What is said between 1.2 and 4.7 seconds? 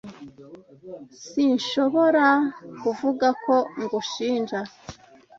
Sinshobora kuvuga ko ngushinja.